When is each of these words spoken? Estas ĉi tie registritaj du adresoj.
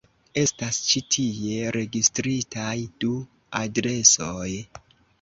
Estas 0.43 0.79
ĉi 0.85 1.01
tie 1.15 1.59
registritaj 1.77 2.75
du 3.05 3.15
adresoj. 3.65 4.51